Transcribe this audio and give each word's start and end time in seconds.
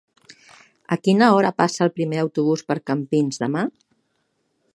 A 0.95 0.97
quina 1.07 1.27
hora 1.35 1.51
passa 1.63 1.85
el 1.87 1.93
primer 1.99 2.21
autobús 2.25 2.65
per 2.71 2.79
Campins 2.91 3.43
demà? 3.45 3.67